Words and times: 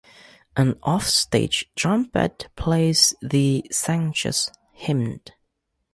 An 0.57 0.79
offstage 0.81 1.69
trumpet 1.75 2.47
plays 2.55 3.13
the 3.21 3.63
Sanctus 3.71 4.49
hymn. 4.73 5.19